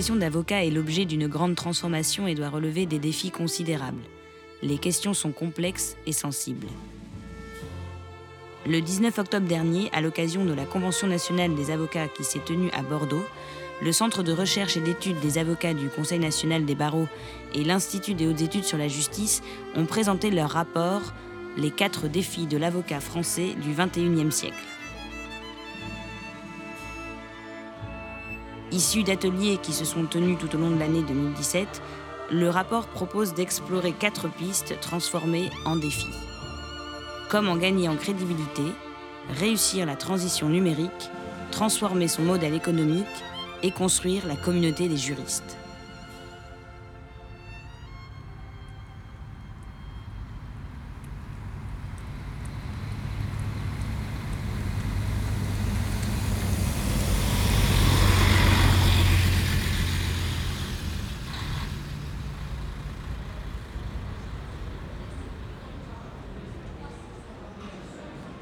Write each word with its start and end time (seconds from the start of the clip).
profession 0.00 0.16
d'avocat 0.16 0.64
est 0.64 0.70
l'objet 0.70 1.04
d'une 1.04 1.26
grande 1.26 1.56
transformation 1.56 2.26
et 2.26 2.34
doit 2.34 2.48
relever 2.48 2.86
des 2.86 2.98
défis 2.98 3.30
considérables. 3.30 4.00
Les 4.62 4.78
questions 4.78 5.12
sont 5.12 5.30
complexes 5.30 5.94
et 6.06 6.12
sensibles. 6.12 6.68
Le 8.66 8.80
19 8.80 9.18
octobre 9.18 9.46
dernier, 9.46 9.90
à 9.92 10.00
l'occasion 10.00 10.46
de 10.46 10.54
la 10.54 10.64
Convention 10.64 11.06
nationale 11.06 11.54
des 11.54 11.70
avocats 11.70 12.08
qui 12.08 12.24
s'est 12.24 12.40
tenue 12.46 12.70
à 12.70 12.80
Bordeaux, 12.80 13.26
le 13.82 13.92
Centre 13.92 14.22
de 14.22 14.32
recherche 14.32 14.78
et 14.78 14.80
d'études 14.80 15.20
des 15.20 15.36
avocats 15.36 15.74
du 15.74 15.90
Conseil 15.90 16.18
national 16.18 16.64
des 16.64 16.74
barreaux 16.74 17.08
et 17.54 17.62
l'Institut 17.62 18.14
des 18.14 18.26
hautes 18.26 18.40
études 18.40 18.64
sur 18.64 18.78
la 18.78 18.88
justice 18.88 19.42
ont 19.76 19.84
présenté 19.84 20.30
leur 20.30 20.48
rapport 20.48 21.12
Les 21.58 21.70
quatre 21.70 22.08
défis 22.08 22.46
de 22.46 22.56
l'avocat 22.56 23.00
français 23.00 23.54
du 23.62 23.74
XXIe 23.74 24.32
siècle. 24.32 24.79
Issu 28.72 29.02
d'ateliers 29.02 29.58
qui 29.60 29.72
se 29.72 29.84
sont 29.84 30.04
tenus 30.04 30.38
tout 30.38 30.54
au 30.54 30.58
long 30.58 30.70
de 30.70 30.78
l'année 30.78 31.02
2017, 31.02 31.82
le 32.30 32.48
rapport 32.48 32.86
propose 32.86 33.34
d'explorer 33.34 33.92
quatre 33.92 34.28
pistes 34.28 34.78
transformées 34.80 35.50
en 35.64 35.74
défis. 35.74 36.06
Comment 37.28 37.56
gagner 37.56 37.88
en 37.88 37.96
crédibilité, 37.96 38.62
réussir 39.38 39.86
la 39.86 39.96
transition 39.96 40.48
numérique, 40.48 41.10
transformer 41.50 42.06
son 42.06 42.22
modèle 42.22 42.54
économique 42.54 43.06
et 43.62 43.72
construire 43.72 44.26
la 44.26 44.36
communauté 44.36 44.88
des 44.88 44.96
juristes. 44.96 45.59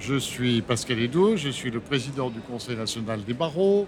Je 0.08 0.16
suis 0.16 0.62
Pascal 0.62 1.00
Edou, 1.00 1.36
je 1.36 1.50
suis 1.50 1.70
le 1.70 1.80
président 1.80 2.30
du 2.30 2.40
Conseil 2.40 2.76
national 2.76 3.24
des 3.24 3.34
barreaux. 3.34 3.86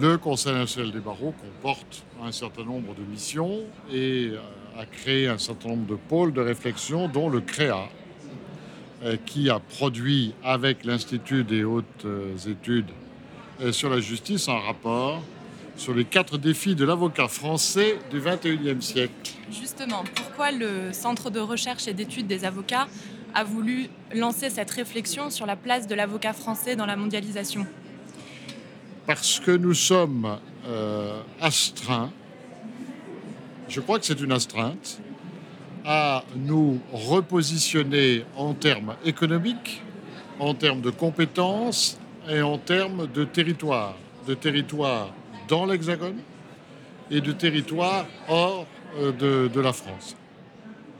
Le 0.00 0.16
Conseil 0.16 0.54
national 0.54 0.92
des 0.92 1.00
barreaux 1.00 1.34
comporte 1.38 2.04
un 2.24 2.32
certain 2.32 2.64
nombre 2.64 2.94
de 2.94 3.02
missions 3.02 3.58
et 3.92 4.30
euh, 4.30 4.80
a 4.80 4.86
créé 4.86 5.28
un 5.28 5.36
certain 5.36 5.68
nombre 5.68 5.86
de 5.86 5.96
pôles 5.96 6.32
de 6.32 6.40
réflexion, 6.40 7.06
dont 7.06 7.28
le 7.28 7.42
CREA, 7.42 7.90
euh, 9.04 9.18
qui 9.26 9.50
a 9.50 9.58
produit 9.58 10.32
avec 10.42 10.86
l'Institut 10.86 11.44
des 11.44 11.62
hautes 11.62 12.06
euh, 12.06 12.34
études 12.48 12.88
sur 13.72 13.90
la 13.90 14.00
justice 14.00 14.48
un 14.48 14.58
rapport 14.58 15.22
sur 15.76 15.92
les 15.92 16.06
quatre 16.06 16.38
défis 16.38 16.74
de 16.74 16.86
l'avocat 16.86 17.28
français 17.28 17.98
du 18.10 18.20
XXIe 18.20 18.80
siècle. 18.80 19.32
Justement, 19.50 20.02
pourquoi 20.14 20.50
le 20.50 20.94
Centre 20.94 21.28
de 21.28 21.40
recherche 21.40 21.88
et 21.88 21.92
d'études 21.92 22.26
des 22.26 22.46
avocats 22.46 22.86
a 23.34 23.44
voulu 23.44 23.88
lancer 24.14 24.50
cette 24.50 24.70
réflexion 24.70 25.30
sur 25.30 25.46
la 25.46 25.56
place 25.56 25.86
de 25.86 25.94
l'avocat 25.94 26.32
français 26.32 26.76
dans 26.76 26.86
la 26.86 26.96
mondialisation 26.96 27.66
Parce 29.06 29.40
que 29.40 29.52
nous 29.52 29.74
sommes 29.74 30.38
euh, 30.66 31.20
astreints, 31.40 32.12
je 33.68 33.80
crois 33.80 33.98
que 33.98 34.06
c'est 34.06 34.20
une 34.20 34.32
astreinte, 34.32 35.00
à 35.84 36.24
nous 36.36 36.80
repositionner 36.92 38.24
en 38.36 38.52
termes 38.54 38.96
économiques, 39.04 39.82
en 40.38 40.54
termes 40.54 40.80
de 40.80 40.90
compétences 40.90 41.98
et 42.28 42.42
en 42.42 42.58
termes 42.58 43.06
de 43.06 43.24
territoire, 43.24 43.94
de 44.26 44.34
territoire 44.34 45.12
dans 45.48 45.66
l'Hexagone 45.66 46.18
et 47.10 47.20
de 47.20 47.32
territoire 47.32 48.06
hors 48.28 48.66
euh, 48.98 49.12
de, 49.12 49.48
de 49.48 49.60
la 49.60 49.72
France. 49.72 50.16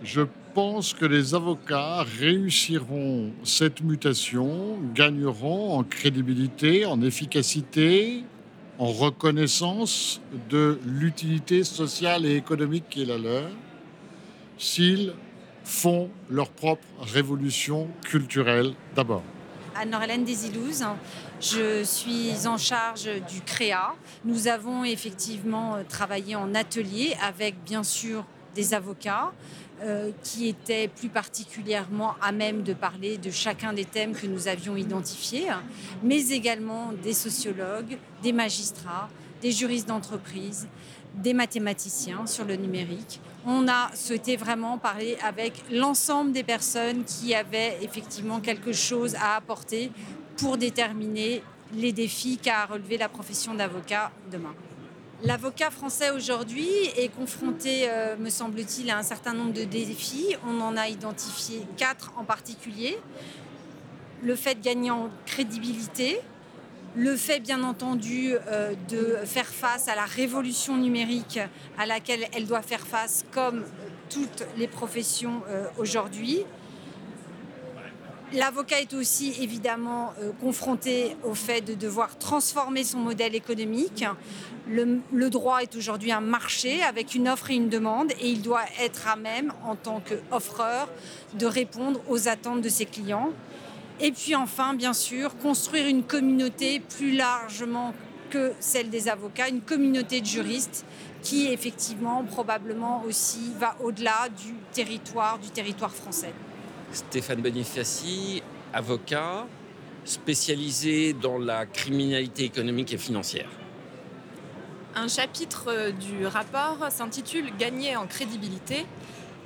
Je 0.03 0.23
pense 0.55 0.95
que 0.95 1.05
les 1.05 1.35
avocats 1.35 2.03
réussiront 2.19 3.31
cette 3.45 3.83
mutation, 3.83 4.79
gagneront 4.95 5.79
en 5.79 5.85
crédibilité, 5.85 6.85
en 6.87 7.01
efficacité, 7.03 8.25
en 8.79 8.87
reconnaissance 8.87 10.21
de 10.49 10.79
l'utilité 10.87 11.65
sociale 11.65 12.27
et 12.27 12.37
économique 12.37 12.85
qui 12.89 13.03
est 13.03 13.07
la 13.07 13.19
leur, 13.19 13.51
s'ils 14.59 15.13
font 15.65 16.11
leur 16.29 16.49
propre 16.49 16.87
révolution 17.01 17.89
culturelle 18.03 18.73
d'abord. 18.97 19.23
Anne-Laurelène 19.77 20.25
Desilouz, 20.25 20.85
je 21.41 21.85
suis 21.85 22.47
en 22.47 22.59
charge 22.59 23.09
du 23.31 23.41
CREA. 23.43 23.95
Nous 24.25 24.49
avons 24.49 24.85
effectivement 24.85 25.77
travaillé 25.89 26.35
en 26.35 26.55
atelier 26.55 27.15
avec 27.23 27.63
bien 27.65 27.83
sûr 27.83 28.25
des 28.55 28.75
avocats, 28.75 29.33
euh, 29.83 30.11
qui 30.23 30.47
étaient 30.49 30.89
plus 30.89 31.09
particulièrement 31.09 32.15
à 32.21 32.33
même 32.33 32.63
de 32.63 32.75
parler 32.75 33.17
de 33.17 33.31
chacun 33.31 33.73
des 33.73 33.87
thèmes 33.87 34.13
que 34.13 34.27
nous 34.27 34.47
avions 34.47 34.77
identifiés, 34.77 35.49
mais 36.03 36.29
également 36.29 36.93
des 37.03 37.15
sociologues, 37.15 37.97
des 38.23 38.33
magistrats, 38.33 39.09
des 39.41 39.53
juristes 39.53 39.89
d'entreprise, 39.89 40.69
des 41.15 41.33
mathématiciens 41.33 42.27
sur 42.27 42.45
le 42.45 42.57
numérique. 42.57 43.21
On 43.47 43.69
a 43.69 43.91
souhaité 43.95 44.37
vraiment 44.37 44.77
parler 44.77 45.17
avec 45.27 45.55
l'ensemble 45.71 46.33
des 46.33 46.45
personnes 46.45 47.05
qui 47.05 47.35
avaient 47.35 47.79
effectivement 47.81 48.41
quelque 48.41 48.73
chose 48.73 49.15
à 49.15 49.37
apporter 49.37 49.91
pour 50.37 50.59
déterminer 50.59 51.43
les 51.75 51.93
défis 51.93 52.37
qu'a 52.37 52.67
relevé 52.67 52.99
la 52.99 53.09
profession 53.09 53.55
d'avocat 53.55 54.11
demain. 54.31 54.55
L'avocat 55.23 55.71
français 55.71 56.11
aujourd'hui 56.11 56.71
est 56.97 57.15
confronté, 57.15 57.91
euh, 57.91 58.17
me 58.17 58.31
semble-t-il, 58.31 58.91
à 58.91 58.97
un 58.97 59.03
certain 59.03 59.35
nombre 59.35 59.53
de 59.53 59.65
défis. 59.65 60.35
On 60.49 60.63
en 60.63 60.79
a 60.79 60.89
identifié 60.89 61.61
quatre 61.77 62.13
en 62.17 62.25
particulier. 62.25 62.99
Le 64.23 64.35
fait 64.35 64.55
de 64.55 64.63
gagner 64.63 64.91
en 64.91 65.11
crédibilité, 65.27 66.19
le 66.97 67.17
fait 67.17 67.39
bien 67.39 67.63
entendu 67.63 68.33
euh, 68.33 68.73
de 68.89 69.19
faire 69.27 69.47
face 69.47 69.89
à 69.89 69.95
la 69.95 70.07
révolution 70.07 70.79
numérique 70.79 71.39
à 71.77 71.85
laquelle 71.85 72.27
elle 72.35 72.47
doit 72.47 72.63
faire 72.63 72.87
face 72.87 73.27
comme 73.31 73.65
toutes 74.09 74.47
les 74.57 74.69
professions 74.69 75.43
euh, 75.49 75.67
aujourd'hui, 75.77 76.45
L'avocat 78.33 78.81
est 78.81 78.95
aussi 78.95 79.35
évidemment 79.43 80.15
confronté 80.41 81.17
au 81.25 81.35
fait 81.35 81.63
de 81.63 81.75
devoir 81.75 82.17
transformer 82.17 82.85
son 82.85 82.99
modèle 82.99 83.35
économique. 83.35 84.05
Le, 84.69 85.31
droit 85.31 85.63
est 85.63 85.75
aujourd'hui 85.77 86.13
un 86.13 86.21
marché 86.21 86.83
avec 86.83 87.15
une 87.15 87.29
offre 87.29 87.51
et 87.51 87.55
une 87.55 87.69
demande 87.69 88.13
et 88.21 88.29
il 88.29 88.43
doit 88.43 88.65
être 88.81 89.09
à 89.09 89.17
même, 89.17 89.53
en 89.65 89.75
tant 89.75 90.01
qu'offreur, 90.01 90.89
de 91.35 91.47
répondre 91.47 92.01
aux 92.09 92.29
attentes 92.29 92.61
de 92.61 92.69
ses 92.69 92.87
clients. 92.87 93.31
Et 94.01 94.13
puis 94.13 94.35
enfin, 94.35 94.75
bien 94.75 94.93
sûr, 94.93 95.37
construire 95.39 95.87
une 95.87 96.03
communauté 96.03 96.81
plus 96.81 97.13
largement 97.13 97.93
que 98.31 98.53
celle 98.61 98.91
des 98.91 99.09
avocats, 99.09 99.49
une 99.49 99.61
communauté 99.61 100.21
de 100.21 100.27
juristes 100.27 100.85
qui 101.23 101.49
effectivement 101.49 102.25
probablement 102.25 103.03
aussi 103.07 103.53
va 103.59 103.77
au-delà 103.83 104.29
du 104.29 104.55
territoire, 104.73 105.39
du 105.39 105.51
territoire 105.51 105.95
français. 105.95 106.33
Stéphane 106.93 107.43
Bonifaci, 107.43 108.43
avocat 108.73 109.47
spécialisé 110.05 111.13
dans 111.13 111.39
la 111.39 111.67
criminalité 111.67 112.45
économique 112.45 112.95
et 112.95 112.99
financière. 112.99 113.49
Un 114.97 115.07
chapitre 115.07 115.93
du 115.93 116.27
rapport 116.27 116.91
s'intitule 116.91 117.53
Gagner 117.59 117.97
en 117.97 118.07
crédibilité. 118.07 118.87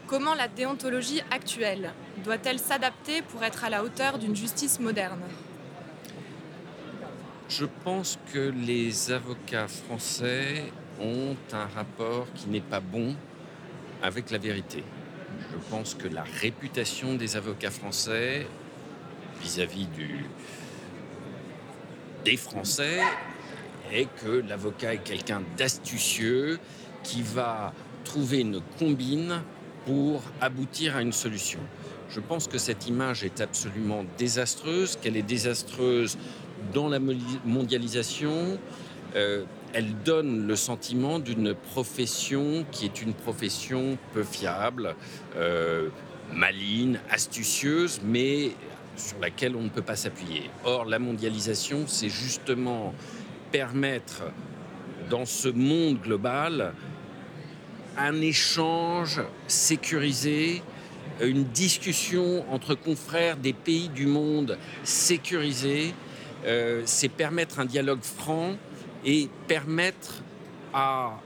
Comment 0.07 0.35
la 0.35 0.49
déontologie 0.49 1.21
actuelle 1.31 1.93
doit-elle 2.25 2.59
s'adapter 2.59 3.21
pour 3.21 3.45
être 3.45 3.63
à 3.63 3.71
la 3.71 3.85
hauteur 3.85 4.19
d'une 4.19 4.35
justice 4.35 4.81
moderne? 4.81 5.21
Je 7.51 7.67
pense 7.85 8.19
que 8.33 8.53
les 8.67 9.13
avocats 9.13 9.69
français 9.69 10.73
ont 10.99 11.37
un 11.53 11.67
rapport 11.67 12.27
qui 12.35 12.49
n'est 12.49 12.61
pas 12.61 12.81
bon 12.81 13.15
avec 14.03 14.31
la 14.31 14.39
vérité. 14.39 14.83
Je 15.53 15.59
pense 15.71 15.95
que 15.95 16.09
la 16.09 16.25
réputation 16.41 17.15
des 17.15 17.37
avocats 17.37 17.71
français 17.71 18.47
vis-à-vis 19.43 19.89
des 22.25 22.37
Français 22.39 23.01
est 23.93 24.09
que 24.23 24.43
l'avocat 24.49 24.95
est 24.95 25.03
quelqu'un 25.03 25.43
d'astucieux 25.57 26.59
qui 27.03 27.23
va 27.23 27.73
trouver 28.05 28.41
une 28.41 28.61
combine 28.79 29.43
pour 29.87 30.23
aboutir 30.41 30.97
à 30.97 31.03
une 31.03 31.13
solution. 31.13 31.61
Je 32.11 32.21
pense 32.21 32.49
que 32.49 32.59
cette 32.59 32.87
image 32.87 33.25
est 33.25 33.41
absolument 33.41 34.05
désastreuse, 34.19 34.97
qu'elle 35.01 35.17
est 35.17 35.23
désastreuse 35.23 36.17
dans 36.73 36.89
la 36.89 36.99
mondialisation, 37.45 38.59
euh, 39.17 39.45
elle 39.73 39.95
donne 40.05 40.47
le 40.47 40.57
sentiment 40.57 41.19
d'une 41.19 41.55
profession 41.55 42.65
qui 42.71 42.85
est 42.85 43.03
une 43.03 43.13
profession 43.13 43.99
peu 44.13 44.23
fiable, 44.23 44.95
euh, 45.37 45.89
maligne, 46.33 46.99
astucieuse, 47.11 48.01
mais 48.05 48.53
sur 48.97 49.19
laquelle 49.21 49.57
on 49.57 49.63
ne 49.63 49.69
peut 49.69 49.83
pas 49.83 49.97
s'appuyer. 49.97 50.51
Or, 50.65 50.85
la 50.85 50.99
mondialisation, 50.99 51.85
c'est 51.87 52.09
justement 52.09 52.95
permettre 53.55 54.25
dans 55.09 55.27
ce 55.27 55.49
monde 55.49 56.01
global 56.01 56.75
un 57.97 58.21
échange 58.21 59.21
sécurisé, 59.47 60.61
une 61.21 61.45
discussion 61.45 62.45
entre 62.53 62.75
confrères 62.75 63.37
des 63.37 63.53
pays 63.53 63.89
du 63.91 64.07
monde 64.07 64.59
sécurisés, 64.83 65.95
euh, 66.45 66.83
c'est 66.85 67.09
permettre 67.09 67.61
un 67.61 67.65
dialogue 67.65 68.03
franc 68.03 68.57
et 69.05 69.29
permettre 69.47 70.25
à 70.73 71.21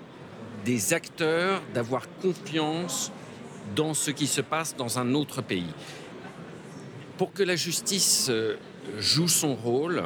des 0.66 0.92
acteurs 0.92 1.62
d'avoir 1.72 2.02
confiance 2.20 3.10
dans 3.74 3.94
ce 3.94 4.10
qui 4.10 4.26
se 4.26 4.42
passe 4.42 4.76
dans 4.76 4.98
un 4.98 5.14
autre 5.14 5.40
pays. 5.40 5.72
Pour 7.16 7.32
que 7.32 7.42
la 7.42 7.56
justice 7.56 8.26
euh, 8.28 8.58
joue 8.98 9.28
son 9.28 9.54
rôle, 9.54 10.02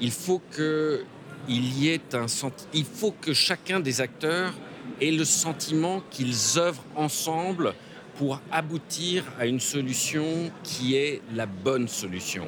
il 0.00 0.10
faut 0.10 0.42
que 0.50 1.04
il 1.48 2.84
faut 2.84 3.12
que 3.12 3.32
chacun 3.32 3.80
des 3.80 4.00
acteurs 4.00 4.52
ait 5.00 5.10
le 5.10 5.24
sentiment 5.24 6.02
qu'ils 6.10 6.58
œuvrent 6.58 6.84
ensemble 6.96 7.74
pour 8.16 8.40
aboutir 8.52 9.24
à 9.38 9.46
une 9.46 9.60
solution 9.60 10.50
qui 10.62 10.94
est 10.94 11.22
la 11.34 11.46
bonne 11.46 11.88
solution. 11.88 12.46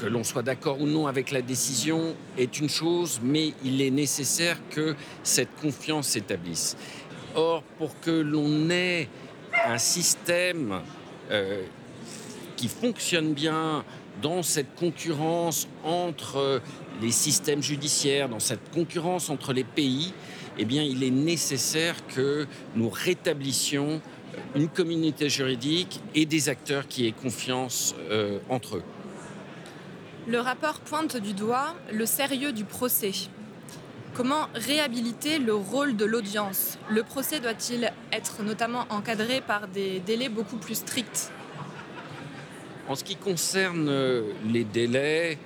Que 0.00 0.06
l'on 0.06 0.24
soit 0.24 0.42
d'accord 0.42 0.80
ou 0.80 0.86
non 0.86 1.06
avec 1.06 1.30
la 1.30 1.42
décision 1.42 2.14
est 2.38 2.58
une 2.60 2.68
chose, 2.68 3.20
mais 3.22 3.52
il 3.64 3.82
est 3.82 3.90
nécessaire 3.90 4.56
que 4.70 4.94
cette 5.22 5.54
confiance 5.60 6.08
s'établisse. 6.08 6.76
Or, 7.34 7.62
pour 7.78 7.98
que 8.00 8.10
l'on 8.10 8.70
ait 8.70 9.08
un 9.66 9.78
système 9.78 10.80
euh, 11.30 11.62
qui 12.56 12.68
fonctionne 12.68 13.34
bien 13.34 13.84
dans 14.22 14.42
cette 14.42 14.74
concurrence 14.74 15.68
entre 15.84 16.60
les 17.00 17.12
systèmes 17.12 17.62
judiciaires, 17.62 18.28
dans 18.28 18.40
cette 18.40 18.70
concurrence 18.72 19.30
entre 19.30 19.52
les 19.52 19.64
pays, 19.64 20.12
eh 20.58 20.64
bien, 20.64 20.82
il 20.82 21.04
est 21.04 21.10
nécessaire 21.10 21.94
que 22.08 22.46
nous 22.74 22.90
rétablissions 22.90 24.00
une 24.54 24.68
communauté 24.68 25.28
juridique 25.28 26.00
et 26.14 26.26
des 26.26 26.48
acteurs 26.48 26.86
qui 26.88 27.06
aient 27.06 27.12
confiance 27.12 27.94
euh, 28.10 28.38
entre 28.48 28.76
eux. 28.78 28.82
Le 30.26 30.40
rapport 30.40 30.80
pointe 30.80 31.16
du 31.16 31.32
doigt 31.32 31.74
le 31.92 32.06
sérieux 32.06 32.52
du 32.52 32.64
procès. 32.64 33.12
Comment 34.14 34.48
réhabiliter 34.54 35.38
le 35.38 35.54
rôle 35.54 35.96
de 35.96 36.04
l'audience? 36.04 36.78
Le 36.90 37.02
procès 37.02 37.40
doit-il 37.40 37.92
être 38.12 38.42
notamment 38.42 38.84
encadré 38.90 39.40
par 39.40 39.68
des 39.68 40.00
délais 40.00 40.28
beaucoup 40.28 40.56
plus 40.56 40.74
stricts? 40.74 41.30
En 42.88 42.94
ce 42.94 43.04
qui 43.04 43.16
concerne 43.16 43.88
euh, 43.88 44.32
les 44.50 44.64
délais, 44.64 45.38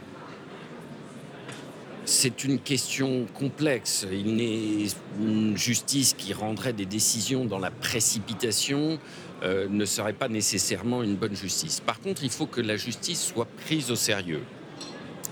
c'est 2.04 2.44
une 2.44 2.58
question 2.58 3.26
complexe. 3.34 4.06
Une 4.10 5.56
justice 5.56 6.14
qui 6.14 6.32
rendrait 6.32 6.72
des 6.72 6.87
décisions 6.87 7.44
dans 7.44 7.58
la 7.58 7.70
précipitation 7.70 8.99
euh, 9.43 9.69
ne 9.69 9.84
serait 9.84 10.12
pas 10.12 10.28
nécessairement 10.28 11.02
une 11.02 11.14
bonne 11.14 11.37
justice. 11.37 11.81
Par 11.81 12.00
contre, 12.00 12.25
il 12.25 12.31
faut 12.31 12.46
que 12.46 12.60
la 12.60 12.76
justice 12.76 13.22
soit 13.22 13.49
prise 13.64 13.90
au 13.90 13.96
sérieux. 13.96 14.43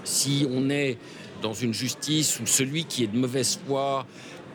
Si 0.05 0.47
on 0.51 0.71
est 0.71 0.97
dans 1.43 1.55
une 1.55 1.75
justice 1.75 2.39
où 2.41 2.47
celui 2.47 2.85
qui 2.85 3.05
est 3.05 3.09
de 3.09 3.17
mauvaise 3.17 3.59
foi 3.67 4.07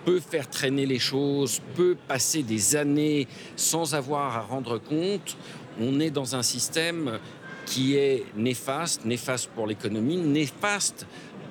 peut 0.06 0.20
faire 0.20 0.50
traîner 0.50 0.86
les 0.86 1.00
choses, 1.00 1.62
peut 1.76 1.98
passer 2.08 2.44
des 2.44 2.76
années 2.76 3.28
sans 3.56 3.96
avoir 3.96 4.38
à 4.38 4.42
rendre 4.42 4.78
compte, 4.78 5.36
on 5.80 6.00
est 6.00 6.12
dans 6.12 6.36
un 6.36 6.44
système 6.44 7.20
qui 7.66 7.96
est 7.96 8.24
néfaste, 8.36 9.06
néfaste 9.06 9.50
pour 9.56 9.68
l'économie, 9.68 10.18
néfaste 10.18 11.08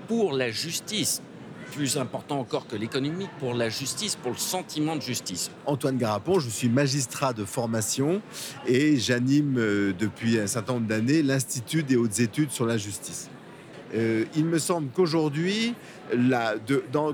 pour 0.06 0.32
la 0.32 0.50
justice, 0.50 1.22
plus 1.72 1.96
important 1.96 2.38
encore 2.38 2.66
que 2.66 2.76
l'économie, 2.76 3.28
pour 3.40 3.54
la 3.54 3.68
justice, 3.68 4.16
pour 4.16 4.32
le 4.32 4.38
sentiment 4.38 4.96
de 4.96 5.02
justice. 5.02 5.50
Antoine 5.66 5.96
Garapon, 5.96 6.38
je 6.38 6.48
suis 6.48 6.68
magistrat 6.68 7.32
de 7.32 7.44
formation 7.44 8.22
et 8.66 8.96
j'anime 8.96 9.56
euh, 9.58 9.92
depuis 9.98 10.38
un 10.38 10.46
certain 10.46 10.74
nombre 10.74 10.86
d'années 10.86 11.22
l'Institut 11.22 11.82
des 11.82 11.96
hautes 11.96 12.20
études 12.20 12.50
sur 12.50 12.66
la 12.66 12.76
justice. 12.76 13.28
Euh, 13.94 14.24
il 14.36 14.44
me 14.44 14.58
semble 14.58 14.88
qu'aujourd'hui, 14.90 15.74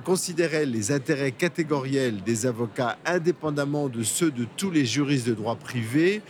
considérer 0.05 0.65
les 0.67 0.93
intérêts 0.93 1.33
catégoriels 1.33 2.23
des 2.23 2.47
avocats 2.47 2.99
indépendamment 3.05 3.89
de 3.89 4.03
ceux 4.03 4.31
de 4.31 4.47
tous 4.57 4.71
les 4.71 4.87
juristes 4.87 5.29
de 5.29 5.35
droit 5.35 5.57
privé 5.57 6.23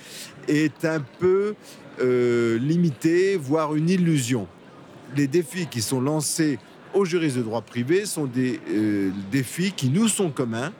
est 0.48 0.84
un 0.84 1.00
peu 1.18 1.54
euh, 2.00 2.58
limité, 2.58 3.36
voire 3.36 3.74
une 3.74 3.88
illusion 3.88 4.48
les 5.16 5.26
défis 5.26 5.66
qui 5.66 5.82
sont 5.82 6.00
lancés 6.00 6.58
aux 6.94 7.04
juristes 7.04 7.36
de 7.36 7.42
droit 7.42 7.62
privé 7.62 8.06
sont 8.06 8.26
des 8.26 8.60
euh, 8.68 9.10
défis 9.30 9.72
qui 9.72 9.88
nous 9.88 10.08
sont 10.08 10.30
communs, 10.30 10.72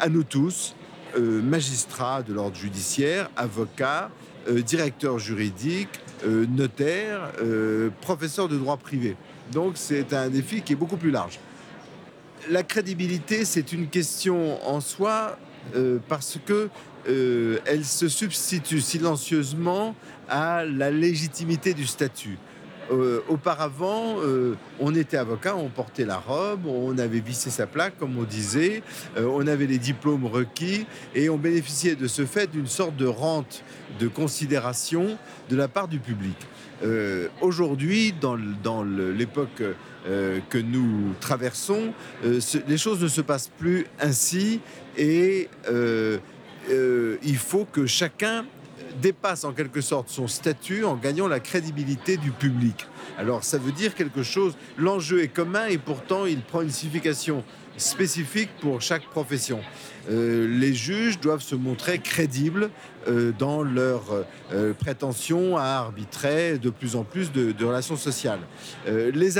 à 0.00 0.08
nous 0.08 0.24
tous, 0.24 0.74
euh, 1.16 1.42
magistrats 1.42 2.22
de 2.22 2.32
l'ordre 2.32 2.56
judiciaire, 2.56 3.30
avocats, 3.36 4.10
euh, 4.48 4.62
directeurs 4.62 5.18
juridiques, 5.18 6.00
notaires, 6.24 7.32
professeurs 8.00 8.46
de 8.46 8.56
droit 8.56 8.76
privé. 8.76 9.16
Donc 9.50 9.72
c'est 9.74 10.12
un 10.12 10.28
défi 10.28 10.62
qui 10.62 10.74
est 10.74 10.76
beaucoup 10.76 10.96
plus 10.96 11.10
large. 11.10 11.40
La 12.48 12.62
crédibilité, 12.62 13.44
c'est 13.44 13.72
une 13.72 13.88
question 13.88 14.64
en 14.64 14.80
soi 14.80 15.36
parce 16.08 16.38
que 16.46 16.70
elle 17.04 17.84
se 17.84 18.08
substitue 18.08 18.80
silencieusement 18.80 19.96
à 20.28 20.64
la 20.64 20.92
légitimité 20.92 21.74
du 21.74 21.86
statut. 21.86 22.38
Euh, 22.90 23.20
auparavant, 23.28 24.16
euh, 24.20 24.56
on 24.80 24.94
était 24.94 25.16
avocat, 25.16 25.56
on 25.56 25.68
portait 25.68 26.04
la 26.04 26.18
robe, 26.18 26.66
on 26.66 26.98
avait 26.98 27.20
vissé 27.20 27.50
sa 27.50 27.66
plaque, 27.66 27.96
comme 27.98 28.18
on 28.18 28.24
disait, 28.24 28.82
euh, 29.16 29.26
on 29.32 29.46
avait 29.46 29.66
les 29.66 29.78
diplômes 29.78 30.26
requis 30.26 30.86
et 31.14 31.30
on 31.30 31.38
bénéficiait 31.38 31.94
de 31.94 32.06
ce 32.06 32.26
fait 32.26 32.50
d'une 32.50 32.66
sorte 32.66 32.96
de 32.96 33.06
rente 33.06 33.62
de 34.00 34.08
considération 34.08 35.16
de 35.48 35.56
la 35.56 35.68
part 35.68 35.88
du 35.88 35.98
public. 35.98 36.36
Aujourd'hui, 37.40 38.12
dans, 38.20 38.36
dans 38.60 38.82
l'époque 38.82 39.62
que 40.04 40.58
nous 40.58 41.14
traversons, 41.20 41.92
les 42.24 42.76
choses 42.76 43.00
ne 43.00 43.06
se 43.06 43.20
passent 43.20 43.52
plus 43.56 43.86
ainsi 44.00 44.60
et 44.98 45.48
il 45.78 47.36
faut 47.36 47.66
que 47.66 47.86
chacun 47.86 48.46
dépasse 49.00 49.44
en 49.44 49.52
quelque 49.52 49.80
sorte 49.80 50.08
son 50.08 50.28
statut 50.28 50.84
en 50.84 50.96
gagnant 50.96 51.28
la 51.28 51.40
crédibilité 51.40 52.16
du 52.16 52.30
public. 52.30 52.86
Alors 53.18 53.44
ça 53.44 53.58
veut 53.58 53.72
dire 53.72 53.94
quelque 53.94 54.22
chose, 54.22 54.54
l'enjeu 54.76 55.22
est 55.22 55.28
commun 55.28 55.66
et 55.66 55.78
pourtant 55.78 56.26
il 56.26 56.40
prend 56.42 56.62
une 56.62 56.70
signification 56.70 57.44
spécifique 57.82 58.50
pour 58.60 58.80
chaque 58.80 59.04
profession. 59.04 59.60
Euh, 60.10 60.48
les 60.48 60.74
juges 60.74 61.20
doivent 61.20 61.42
se 61.42 61.54
montrer 61.54 61.98
crédibles 61.98 62.70
euh, 63.08 63.32
dans 63.38 63.62
leur 63.62 64.02
euh, 64.52 64.72
prétention 64.74 65.56
à 65.56 65.62
arbitrer 65.62 66.58
de 66.58 66.70
plus 66.70 66.96
en 66.96 67.04
plus 67.04 67.30
de, 67.30 67.64
relations 67.64 67.96
sociales. 67.96 68.40
Les, 68.86 69.30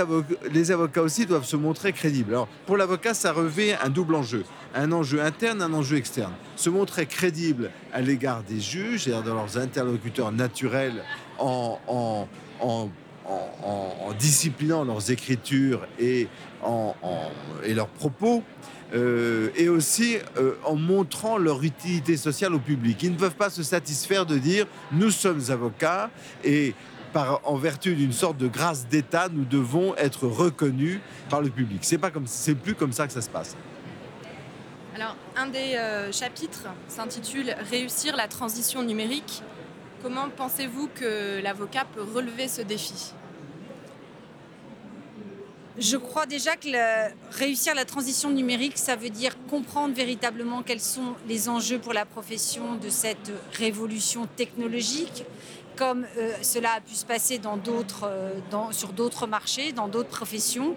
les, 0.53 0.71
avocats 0.71 1.03
aussi 1.03 1.27
doivent 1.27 1.45
se 1.45 1.57
montrer 1.57 1.93
crédibles. 1.93 2.33
Alors, 2.33 2.49
pour 2.67 2.77
l'avocat, 2.77 3.15
ça 3.15 3.33
revêt 3.33 3.77
un 3.83 3.89
double 3.89 4.15
enjeu. 4.15 4.45
Un 4.75 4.93
enjeu 4.93 5.21
interne, 5.21 5.61
un 5.61 5.73
enjeu 5.75 5.97
externe. 5.97 6.33
Se 6.57 6.71
montrer 6.71 7.07
crédible 7.07 7.71
à 7.93 8.01
l'égard 8.01 8.43
des 8.43 8.61
juges, 8.61 9.09
et 9.09 9.11
dans 9.11 9.35
leurs 9.35 9.59
interlocuteurs 9.59 10.33
naturels 10.33 11.03
en, 11.39 11.79
en, 11.89 12.29
en 12.61 12.89
en, 13.29 14.13
disciplinant 14.19 14.85
leurs 14.85 15.11
écritures 15.11 15.87
et, 15.99 16.29
leurs 16.63 17.89
propos, 17.89 18.43
euh, 18.95 19.49
et 19.57 19.69
aussi 19.71 20.19
euh, 20.37 20.55
en 20.65 20.77
montrant 20.77 21.39
leur 21.39 21.63
utilité 21.63 22.17
sociale 22.19 22.55
au 22.55 22.59
public. 22.59 23.03
Ils 23.03 23.13
ne 23.13 23.17
peuvent 23.17 23.35
pas 23.35 23.49
se 23.49 23.63
satisfaire 23.63 24.27
de 24.27 24.37
dire 24.37 24.67
nous 24.93 25.11
sommes 25.11 25.41
avocats 25.49 26.11
et 26.45 26.75
par, 27.13 27.41
en 27.45 27.57
vertu 27.57 27.95
d'une 27.95 28.13
sorte 28.13 28.37
de 28.37 28.49
grâce 28.49 28.87
d'État, 28.87 29.29
nous 29.31 29.45
devons 29.45 29.95
être 29.97 30.27
reconnus 30.27 31.01
par 31.31 31.41
le 31.41 31.51
public. 31.51 31.81
C'est 31.83 31.99
pas 31.99 32.11
comme, 32.11 32.27
c'est 32.27 32.55
plus 32.55 32.75
comme 32.75 32.93
ça 32.93 33.07
que 33.07 33.13
ça 33.13 33.23
se 33.23 33.31
passe. 33.31 33.57
Alors, 34.95 35.17
un 35.37 35.47
des 35.47 35.75
euh, 35.77 36.13
chapitres 36.13 36.67
s'intitule 36.89 37.55
Réussir 37.71 38.15
la 38.15 38.29
transition 38.29 38.83
numérique. 38.83 39.43
Comment 40.03 40.29
pensez-vous 40.37 40.89
que 40.89 41.41
l'avocat 41.43 41.85
peut 41.95 42.03
relever 42.03 42.49
ce 42.49 42.61
défi? 42.63 43.13
Je 45.79 45.97
crois 45.97 46.27
déjà 46.27 46.57
que 46.57 46.69
réussir 47.39 47.75
la 47.77 47.85
transition 47.85 48.31
numérique, 48.31 48.79
ça 48.79 48.97
veut 48.97 49.11
dire 49.11 49.37
comprendre 49.49 49.95
véritablement 49.95 50.63
quels 50.63 50.81
sont 50.81 51.15
les 51.29 51.49
enjeux 51.49 51.79
pour 51.79 51.93
la 51.93 52.05
profession 52.05 52.75
de 52.75 52.89
cette 52.89 53.31
révolution 53.53 54.27
technologique, 54.27 55.25
comme 55.77 56.05
euh, 56.19 56.33
cela 56.43 56.73
a 56.73 56.81
pu 56.81 56.95
se 56.95 57.07
passer 57.07 57.41
euh, 57.45 58.73
sur 58.73 58.93
d'autres 58.93 59.27
marchés, 59.29 59.73
dans 59.73 59.87
d'autres 59.87 60.11
professions. 60.11 60.75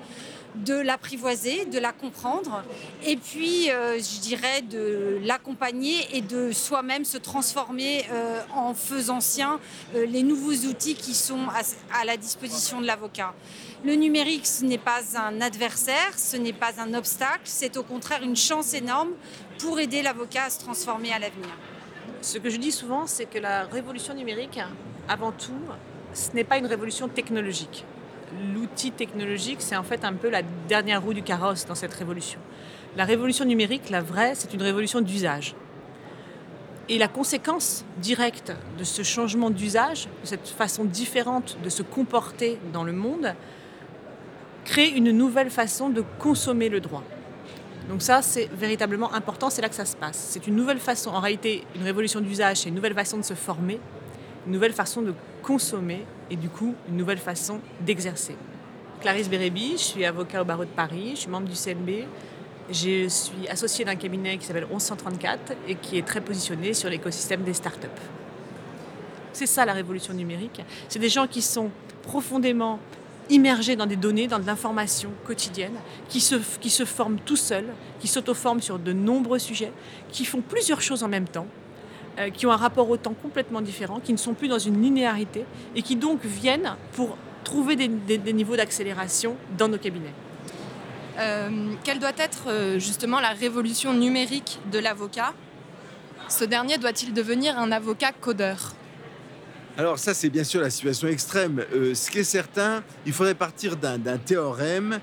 De 0.64 0.76
l'apprivoiser, 0.76 1.66
de 1.66 1.80
la 1.80 1.92
comprendre, 1.92 2.64
et 3.06 3.18
puis, 3.18 3.70
euh, 3.70 3.98
je 3.98 4.20
dirais, 4.20 4.62
de 4.62 5.20
l'accompagner 5.24 5.96
et 6.16 6.22
de 6.22 6.52
soi-même 6.52 7.06
se 7.06 7.18
transformer 7.18 8.06
euh, 8.12 8.42
en 8.54 8.74
faisant 8.74 9.22
sien 9.22 9.60
euh, 9.96 10.06
les 10.06 10.24
nouveaux 10.24 10.68
outils 10.68 10.96
qui 10.96 11.14
sont 11.14 11.48
à, 11.50 11.62
à 12.00 12.06
la 12.06 12.18
disposition 12.18 12.82
de 12.82 12.86
l'avocat. 12.86 13.34
Le 13.84 13.96
numérique, 13.96 14.48
ce 14.48 14.64
n'est 14.64 14.78
pas 14.78 15.02
un 15.16 15.42
adversaire, 15.42 16.18
ce 16.18 16.38
n'est 16.38 16.54
pas 16.54 16.80
un 16.80 16.94
obstacle, 16.94 17.42
c'est 17.44 17.78
au 17.78 17.84
contraire 17.84 18.24
une 18.24 18.36
chance 18.36 18.74
énorme 18.74 19.12
pour 19.60 19.80
aider 19.80 20.02
l'avocat 20.02 20.46
à 20.46 20.50
se 20.50 20.60
transformer 20.60 21.12
à 21.12 21.20
l'avenir. 21.20 21.50
Ce 22.22 22.38
que 22.38 22.50
je 22.50 22.58
dis 22.58 22.72
souvent, 22.72 23.06
c'est 23.06 23.26
que 23.26 23.38
la 23.38 23.66
révolution 23.66 24.14
numérique, 24.14 24.60
avant 25.08 25.32
tout, 25.32 25.54
ce 26.14 26.32
n'est 26.32 26.44
pas 26.44 26.58
une 26.58 26.66
révolution 26.66 27.08
technologique 27.08 27.86
l'outil 28.54 28.92
technologique, 28.92 29.62
c'est 29.62 29.76
en 29.76 29.84
fait 29.84 30.04
un 30.06 30.14
peu 30.14 30.30
la 30.30 30.42
dernière 30.68 31.02
roue 31.02 31.14
du 31.14 31.24
carrosse 31.24 31.66
dans 31.66 31.76
cette 31.76 31.94
révolution. 31.94 32.40
La 32.96 33.06
révolution 33.06 33.46
numérique, 33.46 33.90
la 33.90 34.02
vraie, 34.02 34.36
c'est 34.36 34.54
une 34.54 34.62
révolution 34.62 35.02
d'usage. 35.02 35.56
Et 36.88 36.98
la 36.98 37.08
conséquence 37.08 37.84
directe 37.98 38.54
de 38.78 38.84
ce 38.84 39.02
changement 39.02 39.50
d'usage, 39.50 40.08
de 40.22 40.28
cette 40.28 40.48
façon 40.48 40.86
différente 40.86 41.58
de 41.64 41.70
se 41.70 41.82
comporter 41.82 42.60
dans 42.72 42.84
le 42.84 42.94
monde, 42.94 43.34
crée 44.66 44.90
une 44.90 45.12
nouvelle 45.12 45.50
façon 45.50 45.90
de 45.90 46.04
consommer 46.20 46.70
le 46.70 46.80
droit. 46.80 47.04
Donc 47.90 48.02
ça, 48.02 48.22
c'est 48.22 48.50
véritablement 48.54 49.14
important, 49.14 49.50
c'est 49.50 49.62
là 49.62 49.70
que 49.70 49.76
ça 49.76 49.86
se 49.86 49.96
passe. 49.96 50.18
C'est 50.30 50.48
une 50.48 50.56
nouvelle 50.56 50.80
façon, 50.80 51.12
en 51.12 51.20
réalité, 51.20 51.64
une 51.76 51.84
révolution 51.84 52.20
d'usage, 52.20 52.58
c'est 52.58 52.70
une 52.70 52.76
nouvelle 52.76 52.96
façon 52.96 53.18
de 53.18 53.24
se 53.24 53.36
former, 53.36 53.80
une 54.46 54.54
nouvelle 54.54 54.74
façon 54.74 55.02
de 55.02 55.14
consommer 55.42 56.06
et 56.30 56.36
du 56.36 56.50
coup 56.50 56.74
une 56.90 56.98
nouvelle 56.98 57.18
façon 57.18 57.60
d'exercer. 57.82 58.36
Clarisse 59.02 59.30
Bérébi, 59.30 59.74
je 59.74 59.84
suis 59.84 60.06
avocat 60.06 60.42
au 60.42 60.46
barreau 60.46 60.66
de 60.66 60.70
Paris, 60.70 61.12
je 61.12 61.22
suis 61.22 61.30
membre 61.30 61.48
du 61.48 61.56
CNB. 61.56 62.06
Je 62.72 63.08
suis 63.08 63.48
associée 63.48 63.86
d'un 63.86 63.96
cabinet 63.96 64.38
qui 64.38 64.46
s'appelle 64.46 64.66
1134 64.66 65.54
et 65.68 65.76
qui 65.76 66.00
est 66.00 66.06
très 66.06 66.20
positionné 66.22 66.74
sur 66.74 66.90
l'écosystème 66.90 67.44
des 67.44 67.54
startups. 67.54 67.88
C'est 69.34 69.46
ça 69.46 69.66
la 69.66 69.74
révolution 69.74 70.14
numérique. 70.16 70.62
C'est 70.90 70.98
des 70.98 71.10
gens 71.10 71.28
qui 71.28 71.44
sont 71.44 71.70
profondément 72.02 72.80
immergés 73.30 73.76
dans 73.76 73.86
des 73.86 73.96
données, 73.96 74.28
dans 74.28 74.40
de 74.40 74.46
l'information 74.46 75.12
quotidienne, 75.26 75.76
qui 76.10 76.22
se, 76.22 76.36
qui 76.60 76.70
se 76.70 76.86
forment 76.86 77.20
tout 77.24 77.36
seuls, 77.36 77.68
qui 78.00 78.08
s'auto-forment 78.08 78.62
sur 78.62 78.80
de 78.80 78.94
nombreux 78.94 79.40
sujets, 79.40 79.72
qui 80.10 80.26
font 80.26 80.42
plusieurs 80.42 80.82
choses 80.82 81.04
en 81.04 81.08
même 81.08 81.28
temps, 81.28 81.48
euh, 82.18 82.30
qui 82.30 82.46
ont 82.46 82.52
un 82.54 82.58
rapport 82.58 82.90
au 82.90 82.96
temps 82.96 83.14
complètement 83.14 83.60
différent, 83.60 84.00
qui 84.00 84.14
ne 84.14 84.18
sont 84.18 84.36
plus 84.36 84.48
dans 84.48 84.60
une 84.60 84.82
linéarité 84.82 85.44
et 85.76 85.82
qui 85.82 85.98
donc 85.98 86.24
viennent 86.24 86.78
pour 86.94 87.18
trouver 87.44 87.76
des, 87.76 88.34
niveaux 88.34 88.56
d'accélération 88.56 89.36
dans 89.58 89.68
nos 89.68 89.78
cabinets. 89.78 90.14
Euh, 91.20 91.74
quelle 91.84 92.00
doit 92.00 92.14
être 92.18 92.48
euh, 92.48 92.80
justement 92.80 93.20
la 93.20 93.32
révolution 93.32 93.94
numérique 93.94 94.60
de 94.72 94.80
l'avocat? 94.80 95.34
Ce 96.30 96.46
dernier 96.46 96.78
doit-il 96.78 97.14
devenir 97.14 97.60
un 97.60 97.70
avocat 97.74 98.14
codeur? 98.14 98.74
Alors 99.78 100.00
ça, 100.00 100.14
c'est 100.14 100.30
bien 100.30 100.46
sûr 100.46 100.62
la 100.62 100.70
situation 100.70 101.10
extrême. 101.10 101.66
ce 101.72 102.10
qui 102.10 102.20
est 102.20 102.24
certain, 102.24 102.82
il 103.06 103.12
faudrait 103.12 103.36
partir 103.36 103.76
d'un 103.76 104.18
théorème 104.18 105.00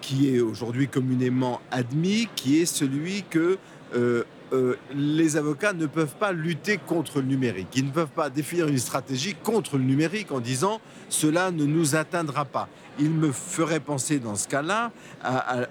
qui 0.00 0.34
est 0.34 0.40
aujourd'hui 0.40 0.88
communément 0.88 1.60
admis, 1.70 2.28
qui 2.34 2.60
est 2.60 2.66
celui 2.66 3.22
que 3.22 3.56
euh, 4.52 4.76
les 4.94 5.36
avocats 5.36 5.72
ne 5.72 5.86
peuvent 5.86 6.14
pas 6.18 6.32
lutter 6.32 6.78
contre 6.78 7.20
le 7.20 7.26
numérique. 7.26 7.68
Ils 7.74 7.86
ne 7.86 7.90
peuvent 7.90 8.06
pas 8.08 8.30
définir 8.30 8.68
une 8.68 8.78
stratégie 8.78 9.34
contre 9.34 9.78
le 9.78 9.84
numérique 9.84 10.32
en 10.32 10.40
disant 10.40 10.80
cela 11.08 11.50
ne 11.50 11.64
nous 11.64 11.96
atteindra 11.96 12.44
pas. 12.44 12.68
Il 12.98 13.10
me 13.10 13.32
ferait 13.32 13.80
penser 13.80 14.20
dans 14.20 14.36
ce 14.36 14.46
cas-là 14.46 14.92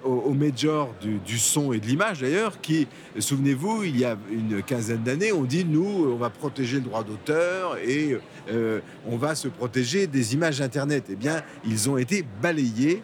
au, 0.04 0.34
major 0.34 0.94
du, 1.00 1.38
son 1.38 1.72
et 1.72 1.80
de 1.80 1.86
l'image 1.86 2.20
d'ailleurs, 2.20 2.60
qui, 2.60 2.86
souvenez-vous, 3.18 3.84
il 3.84 3.98
y 3.98 4.04
a 4.04 4.18
une 4.30 4.62
quinzaine 4.62 5.02
d'années, 5.02 5.32
on 5.32 5.44
dit 5.44 5.64
nous, 5.64 6.12
on 6.12 6.16
va 6.16 6.28
protéger 6.28 6.76
le 6.76 6.82
droit 6.82 7.02
d'auteur 7.02 7.78
et 7.78 8.18
euh, 8.50 8.80
on 9.06 9.16
va 9.16 9.34
se 9.34 9.48
protéger 9.48 10.06
des 10.06 10.34
images 10.34 10.60
Internet. 10.60 11.06
Eh 11.08 11.16
bien, 11.16 11.42
ils 11.64 11.88
ont 11.88 11.96
été 11.96 12.24
balayés 12.42 13.02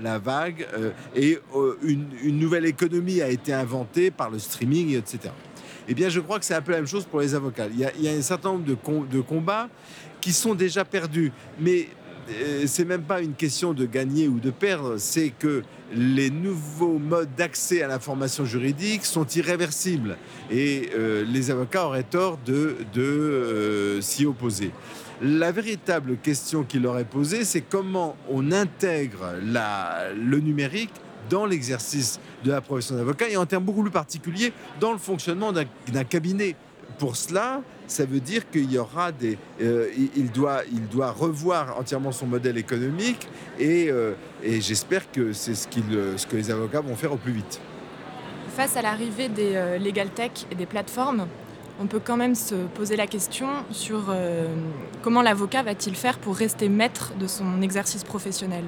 la 0.00 0.18
vague 0.18 0.66
euh, 0.74 0.90
et 1.14 1.38
euh, 1.54 1.78
une, 1.82 2.38
nouvelle 2.38 2.66
économie 2.66 3.20
a 3.20 3.28
été 3.28 3.52
inventée 3.52 4.10
par 4.10 4.30
le 4.30 4.38
streaming, 4.38 4.96
etc. 4.96 5.32
Eh 5.88 5.94
bien, 5.94 6.08
je 6.08 6.20
crois 6.20 6.38
que 6.38 6.44
c'est 6.44 6.54
un 6.54 6.62
peu 6.62 6.72
la 6.72 6.78
même 6.78 6.86
chose 6.86 7.04
pour 7.04 7.20
les 7.20 7.34
avocats. 7.34 7.66
Il 7.66 7.78
y 7.78 8.08
a, 8.08 8.12
un 8.12 8.22
certain 8.22 8.52
nombre 8.52 8.64
de, 9.08 9.20
combats 9.20 9.68
qui 10.20 10.32
sont 10.32 10.54
déjà 10.54 10.84
perdus, 10.84 11.32
mais 11.58 11.88
euh, 12.30 12.64
c'est 12.66 12.84
même 12.84 13.02
pas 13.02 13.22
une 13.22 13.34
question 13.34 13.72
de 13.72 13.86
gagner 13.86 14.28
ou 14.28 14.38
de 14.38 14.50
perdre, 14.50 14.98
c'est 14.98 15.30
que 15.30 15.62
les 15.92 16.28
nouveaux 16.28 16.98
modes 16.98 17.34
d'accès 17.34 17.82
à 17.82 17.88
l'information 17.88 18.44
juridique 18.44 19.06
sont 19.06 19.26
irréversibles 19.26 20.18
et 20.50 20.90
les 21.26 21.50
avocats 21.50 21.86
auraient 21.86 22.02
tort 22.02 22.38
de 22.44 23.98
s'y 24.02 24.26
opposer. 24.26 24.70
La 25.20 25.50
véritable 25.50 26.16
question 26.18 26.62
qu'il 26.62 26.86
aurait 26.86 27.04
posée, 27.04 27.44
c'est 27.44 27.60
comment 27.60 28.16
on 28.30 28.52
intègre 28.52 29.34
le 29.42 30.38
numérique 30.38 30.92
dans 31.28 31.44
l'exercice 31.44 32.20
de 32.44 32.52
la 32.52 32.60
profession 32.60 32.94
d'avocat 32.94 33.28
et 33.28 33.36
en 33.36 33.44
termes 33.44 33.64
beaucoup 33.64 33.82
plus 33.82 33.90
particuliers 33.90 34.52
dans 34.80 34.92
le 34.92 34.98
fonctionnement 34.98 35.52
d'un 35.52 36.04
cabinet. 36.04 36.54
Pour 36.98 37.16
cela, 37.16 37.62
ça 37.86 38.04
veut 38.04 38.20
dire 38.20 38.48
qu'il 38.50 38.70
y 38.72 38.78
aura 38.78 39.12
des, 39.12 39.38
euh, 39.60 39.88
il, 40.16 40.30
doit, 40.30 40.62
il 40.72 40.86
doit 40.88 41.10
revoir 41.10 41.78
entièrement 41.78 42.12
son 42.12 42.26
modèle 42.26 42.56
économique 42.56 43.28
et, 43.58 43.90
euh, 43.90 44.14
j'espère 44.42 45.10
que 45.10 45.32
c'est 45.32 45.54
ce, 45.54 45.66
que 45.68 46.36
les 46.36 46.50
avocats 46.50 46.80
vont 46.80 46.96
faire 46.96 47.12
au 47.12 47.16
plus 47.16 47.32
vite. 47.32 47.60
Face 48.56 48.76
à 48.76 48.82
l'arrivée 48.82 49.28
des 49.28 49.54
euh, 49.54 49.78
legal 49.78 50.08
tech 50.10 50.32
et 50.50 50.54
des 50.54 50.66
plateformes, 50.66 51.26
on 51.80 51.86
peut 51.86 52.00
quand 52.04 52.16
même 52.16 52.34
se 52.34 52.54
poser 52.54 52.96
la 52.96 53.06
question 53.06 53.48
sur 53.70 54.06
euh, 54.08 54.46
comment 55.02 55.22
l'avocat 55.22 55.62
va-t-il 55.62 55.94
faire 55.94 56.18
pour 56.18 56.36
rester 56.36 56.68
maître 56.68 57.12
de 57.18 57.26
son 57.26 57.62
exercice 57.62 58.04
professionnel? 58.04 58.64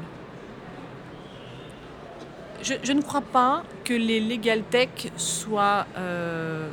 Je, 2.62 2.92
ne 2.92 3.00
crois 3.00 3.22
pas 3.22 3.64
que 3.84 3.94
les 3.94 4.20
legal 4.20 4.62
tech 4.62 5.10
soient, 5.16 5.86
euh, 5.96 6.68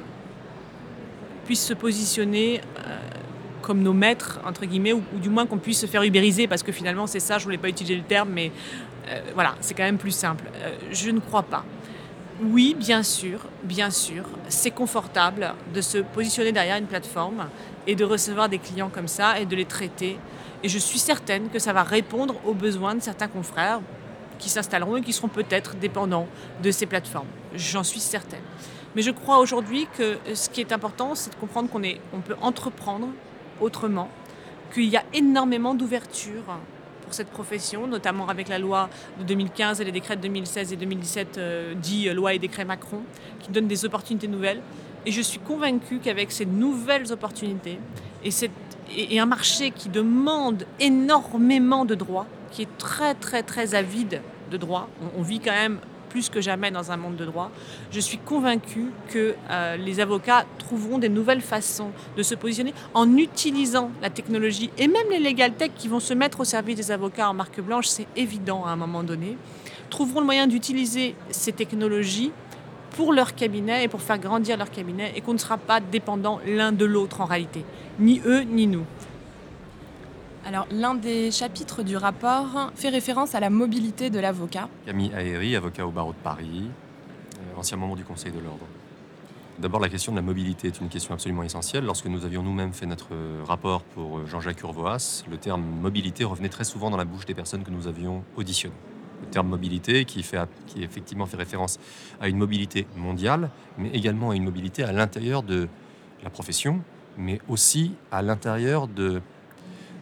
puissent 1.45 1.65
se 1.65 1.73
positionner 1.73 2.59
euh, 2.79 2.97
comme 3.61 3.81
nos 3.81 3.93
maîtres, 3.93 4.39
entre 4.45 4.65
guillemets, 4.65 4.91
ou, 4.91 5.01
du 5.13 5.29
moins 5.29 5.45
qu'on 5.45 5.57
puisse 5.57 5.79
se 5.79 5.85
faire 5.85 6.03
ubériser, 6.03 6.45
parce 6.45 6.61
que 6.61 6.73
finalement 6.73 7.07
c'est 7.07 7.21
ça, 7.21 7.37
je 7.37 7.43
ne 7.43 7.45
voulais 7.45 7.57
pas 7.57 7.69
utiliser 7.69 7.95
le 7.95 8.03
terme, 8.03 8.29
mais 8.33 8.51
voilà, 9.33 9.55
c'est 9.61 9.73
quand 9.73 9.83
même 9.83 9.97
plus 9.97 10.11
simple. 10.11 10.43
je 10.91 11.09
ne 11.11 11.21
crois 11.21 11.43
pas. 11.43 11.63
Oui, 12.39 12.75
bien 12.77 13.01
sûr, 13.01 13.39
bien 13.63 13.89
sûr, 13.89 14.23
c'est 14.47 14.69
confortable 14.69 15.55
de 15.73 15.81
se 15.81 15.97
positionner 15.97 16.51
derrière 16.51 16.77
une 16.77 16.85
plateforme 16.85 17.47
et 17.87 17.95
de 17.95 18.05
recevoir 18.05 18.47
des 18.47 18.59
clients 18.59 18.89
comme 18.89 19.07
ça 19.07 19.39
et 19.39 19.47
de 19.47 19.55
les 19.55 19.65
traiter. 19.65 20.19
Et 20.61 20.69
je 20.69 20.77
suis 20.77 20.99
certaine 20.99 21.49
que 21.49 21.57
ça 21.57 21.73
va 21.73 21.81
répondre 21.81 22.35
aux 22.45 22.53
besoins 22.53 22.93
de 22.93 23.01
certains 23.01 23.27
confrères 23.27 23.81
qui 24.37 24.49
s'installeront 24.49 24.97
et 24.97 25.01
qui 25.01 25.13
seront 25.13 25.29
peut-être 25.29 25.77
dépendants 25.77 26.27
de 26.61 26.69
ces 26.69 26.85
plateformes. 26.85 27.25
J'en 27.55 27.83
suis 27.83 27.99
certaine. 27.99 28.43
Mais 28.95 29.01
je 29.01 29.09
crois 29.09 29.39
aujourd'hui 29.39 29.87
que 29.97 30.19
ce 30.35 30.47
qui 30.49 30.61
est 30.61 30.71
important, 30.71 31.15
c'est 31.15 31.31
de 31.31 31.35
comprendre 31.37 31.71
qu'on 31.71 31.81
on 32.13 32.19
peut 32.19 32.35
entreprendre 32.39 33.07
autrement, 33.59 34.09
qu'il 34.71 34.85
y 34.85 34.97
a 34.97 35.03
énormément 35.11 35.73
d'ouverture 35.73 36.59
pour 37.07 37.13
cette 37.13 37.29
profession, 37.29 37.87
notamment 37.87 38.27
avec 38.27 38.49
la 38.49 38.59
loi 38.59 38.89
de 39.17 39.23
2015 39.23 39.79
et 39.79 39.85
les 39.85 39.93
décrets 39.93 40.17
de 40.17 40.21
2016 40.23 40.73
et 40.73 40.75
2017 40.75 41.37
euh, 41.37 41.73
dits 41.73 42.09
loi 42.09 42.33
et 42.33 42.39
décrets 42.39 42.65
Macron, 42.65 42.99
qui 43.39 43.49
donnent 43.49 43.69
des 43.69 43.85
opportunités 43.85 44.27
nouvelles. 44.27 44.61
Et 45.05 45.11
je 45.13 45.21
suis 45.21 45.39
convaincue 45.39 45.99
qu'avec 45.99 46.33
ces 46.33 46.45
nouvelles 46.45 47.13
opportunités 47.13 47.79
et, 48.25 49.19
un 49.19 49.25
marché 49.25 49.71
qui 49.71 49.87
demande 49.87 50.65
énormément 50.81 51.85
de 51.85 51.95
droits, 51.95 52.27
qui 52.51 52.63
est 52.63 52.77
très 52.77 53.13
très 53.13 53.41
très 53.41 53.73
avide 53.73 54.21
de 54.51 54.57
droits, 54.57 54.89
on 55.17 55.21
vit 55.21 55.39
quand 55.39 55.51
même 55.51 55.79
plus 56.09 56.29
que 56.29 56.41
jamais 56.41 56.71
dans 56.71 56.91
un 56.91 56.97
monde 56.97 57.15
de 57.15 57.25
droit. 57.25 57.51
Je 57.91 57.99
suis 57.99 58.17
convaincue 58.17 58.91
que 59.09 59.35
euh, 59.49 59.77
les 59.77 59.99
avocats 59.99 60.45
trouveront 60.57 60.97
des 60.97 61.09
nouvelles 61.09 61.41
façons 61.41 61.91
de 62.15 62.23
se 62.23 62.35
positionner 62.35 62.73
en 62.93 63.17
utilisant 63.17 63.91
la 64.01 64.09
technologie 64.09 64.69
et 64.77 64.87
même 64.87 65.09
les 65.09 65.19
legal 65.19 65.53
tech 65.53 65.71
qui 65.75 65.87
vont 65.87 65.99
se 65.99 66.13
mettre 66.13 66.39
au 66.39 66.45
service 66.45 66.75
des 66.75 66.91
avocats 66.91 67.29
en 67.29 67.33
marque 67.33 67.61
blanche, 67.61 67.87
c'est 67.87 68.07
évident 68.15 68.65
à 68.65 68.69
un 68.69 68.75
moment 68.75 69.03
donné, 69.03 69.37
trouveront 69.89 70.19
le 70.19 70.25
moyen 70.25 70.47
d'utiliser 70.47 71.15
ces 71.29 71.51
technologies 71.51 72.31
pour 72.91 73.13
leur 73.13 73.35
cabinet 73.35 73.83
et 73.83 73.87
pour 73.87 74.01
faire 74.01 74.17
grandir 74.17 74.57
leur 74.57 74.71
cabinet 74.71 75.13
et 75.15 75.21
qu'on 75.21 75.33
ne 75.33 75.37
sera 75.37 75.57
pas 75.57 75.79
dépendant 75.79 76.39
l'un 76.47 76.71
de 76.71 76.85
l'autre 76.85 77.21
en 77.21 77.25
réalité, 77.25 77.63
ni 77.99 78.21
eux 78.25 78.41
ni 78.41 78.65
nous. 78.65 78.85
Alors, 80.47 80.65
l'un 80.71 80.95
des 80.95 81.29
chapitres 81.29 81.83
du 81.83 81.97
rapport 81.97 82.71
fait 82.73 82.87
référence 82.87 83.35
à 83.35 83.41
la 83.41 83.49
mobilité 83.49 84.09
de 84.09 84.17
l'avocat. 84.17 84.69
Camille 84.85 85.11
Aéry, 85.13 85.57
avocat 85.57 85.85
au 85.85 85.91
barreau 85.91 86.13
de 86.13 86.23
Paris, 86.23 86.69
euh, 86.69 87.59
ancien 87.59 87.75
membre 87.75 87.97
du 87.97 88.05
Conseil 88.05 88.31
de 88.31 88.39
l'Ordre. 88.39 88.65
D'abord, 89.59 89.81
la 89.81 89.89
question 89.89 90.13
de 90.13 90.15
la 90.15 90.21
mobilité 90.21 90.67
est 90.67 90.79
une 90.79 90.87
question 90.87 91.13
absolument 91.13 91.43
essentielle. 91.43 91.83
Lorsque 91.83 92.05
nous 92.05 92.23
avions 92.23 92.43
nous-mêmes 92.43 92.71
fait 92.71 92.85
notre 92.85 93.09
rapport 93.45 93.81
pour 93.83 94.25
Jean-Jacques 94.25 94.61
Urvoas, 94.61 95.25
le 95.29 95.35
terme 95.35 95.65
mobilité 95.81 96.23
revenait 96.23 96.47
très 96.47 96.63
souvent 96.63 96.89
dans 96.89 96.95
la 96.95 97.03
bouche 97.03 97.25
des 97.25 97.33
personnes 97.33 97.65
que 97.65 97.71
nous 97.71 97.87
avions 97.87 98.23
auditionnées. 98.37 98.73
le 99.21 99.27
terme 99.27 99.49
mobilité 99.49 100.05
qui, 100.05 100.23
fait, 100.23 100.39
qui 100.65 100.81
effectivement 100.81 101.25
fait 101.25 101.35
référence 101.35 101.77
à 102.21 102.29
une 102.29 102.37
mobilité 102.37 102.87
mondiale, 102.95 103.49
mais 103.77 103.89
également 103.89 104.29
à 104.29 104.35
une 104.37 104.45
mobilité 104.45 104.85
à 104.85 104.93
l'intérieur 104.93 105.43
de 105.43 105.67
la 106.23 106.29
profession, 106.29 106.79
mais 107.17 107.41
aussi 107.49 107.95
à 108.13 108.21
l'intérieur 108.21 108.87
de, 108.87 109.21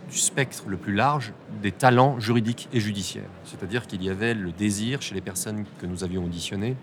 du 0.09 0.17
spectre 0.17 0.63
le 0.67 0.77
plus 0.77 0.93
large 0.93 1.33
des 1.61 1.71
talents 1.71 2.19
juridiques 2.19 2.69
et 2.73 2.79
judiciaires. 2.79 3.29
C'est-à-dire 3.43 3.87
qu'il 3.87 4.03
y 4.03 4.09
avait 4.09 4.33
le 4.33 4.51
désir 4.51 5.01
chez 5.01 5.15
les 5.15 5.21
personnes 5.21 5.65
que 5.79 5.85
nous 5.85 6.03
avions 6.03 6.23
auditionnées 6.23 6.75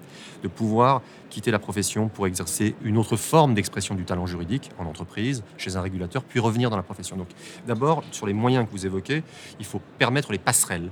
de 0.42 0.48
pouvoir 0.48 1.02
quitter 1.30 1.50
la 1.50 1.58
profession 1.58 2.08
pour 2.08 2.26
exercer 2.26 2.74
une 2.82 2.98
autre 2.98 3.16
forme 3.16 3.54
d'expression 3.54 3.94
du 3.94 4.04
talent 4.04 4.26
juridique 4.26 4.70
en 4.78 4.86
entreprise, 4.86 5.44
chez 5.56 5.76
un 5.76 5.80
régulateur, 5.80 6.24
puis 6.24 6.40
revenir 6.40 6.70
dans 6.70 6.76
la 6.76 6.82
profession. 6.82 7.16
Donc 7.16 7.28
d'abord, 7.66 8.02
sur 8.10 8.26
les 8.26 8.32
moyens 8.32 8.66
que 8.66 8.70
vous 8.72 8.86
évoquez, 8.86 9.22
il 9.58 9.64
faut 9.64 9.80
permettre 9.98 10.32
les 10.32 10.38
passerelles 10.38 10.90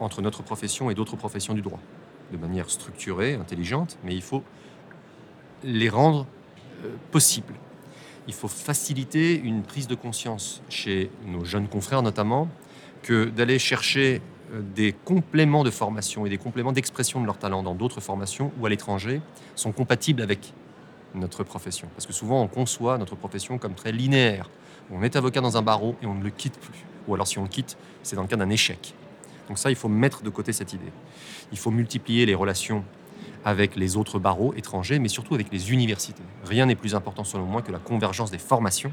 entre 0.00 0.22
notre 0.22 0.42
profession 0.42 0.90
et 0.90 0.94
d'autres 0.94 1.16
professions 1.16 1.54
du 1.54 1.62
droit, 1.62 1.80
de 2.32 2.36
manière 2.36 2.70
structurée, 2.70 3.34
intelligente, 3.34 3.98
mais 4.02 4.14
il 4.14 4.22
faut 4.22 4.42
les 5.62 5.88
rendre 5.88 6.26
euh, 6.84 6.94
possibles 7.10 7.54
il 8.26 8.34
faut 8.34 8.48
faciliter 8.48 9.38
une 9.38 9.62
prise 9.62 9.86
de 9.86 9.94
conscience 9.94 10.62
chez 10.68 11.10
nos 11.26 11.44
jeunes 11.44 11.68
confrères 11.68 12.02
notamment 12.02 12.48
que 13.02 13.26
d'aller 13.26 13.58
chercher 13.58 14.22
euh, 14.52 14.60
des 14.74 14.92
compléments 14.92 15.64
de 15.64 15.70
formation 15.70 16.26
et 16.26 16.30
des 16.30 16.38
compléments 16.38 16.72
d'expression 16.72 17.20
de 17.20 17.26
leur 17.26 17.38
talent 17.38 17.62
dans 17.62 17.74
d'autres 17.74 18.00
formations 18.00 18.52
ou 18.58 18.66
à 18.66 18.68
l'étranger 18.68 19.20
sont 19.54 19.72
compatibles 19.72 20.22
avec 20.22 20.52
notre 21.14 21.44
profession. 21.44 21.88
Parce 21.94 22.06
que 22.06 22.12
souvent 22.12 22.42
on 22.42 22.48
conçoit 22.48 22.98
notre 22.98 23.14
profession 23.14 23.58
comme 23.58 23.74
très 23.74 23.92
linéaire. 23.92 24.50
On 24.90 25.02
est 25.02 25.16
avocat 25.16 25.40
dans 25.40 25.56
un 25.56 25.62
barreau 25.62 25.96
et 26.02 26.06
on 26.06 26.14
ne 26.14 26.24
le 26.24 26.30
quitte 26.30 26.58
plus. 26.58 26.84
Ou 27.06 27.14
alors 27.14 27.26
si 27.26 27.38
on 27.38 27.42
le 27.42 27.48
quitte, 27.48 27.76
c'est 28.02 28.16
dans 28.16 28.22
le 28.22 28.28
cas 28.28 28.36
d'un 28.36 28.50
échec. 28.50 28.94
Donc 29.48 29.58
ça, 29.58 29.70
il 29.70 29.76
faut 29.76 29.88
mettre 29.88 30.22
de 30.22 30.30
côté 30.30 30.52
cette 30.52 30.72
idée. 30.72 30.92
Il 31.52 31.58
faut 31.58 31.70
multiplier 31.70 32.26
les 32.26 32.34
relations 32.34 32.84
avec 33.44 33.76
les 33.76 33.96
autres 33.96 34.18
barreaux 34.18 34.54
étrangers, 34.54 34.98
mais 34.98 35.08
surtout 35.08 35.34
avec 35.34 35.52
les 35.52 35.72
universités. 35.72 36.22
Rien 36.44 36.66
n'est 36.66 36.74
plus 36.74 36.94
important 36.94 37.24
selon 37.24 37.44
moi 37.44 37.62
que 37.62 37.72
la 37.72 37.78
convergence 37.78 38.30
des 38.30 38.38
formations. 38.38 38.92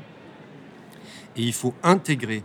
Et 1.38 1.44
il 1.44 1.54
faut 1.54 1.74
intégrer 1.84 2.44